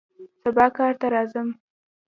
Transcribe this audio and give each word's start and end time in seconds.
سبا 0.41 0.65
کار 0.77 0.93
ته 0.99 1.07
راځم 1.13 1.47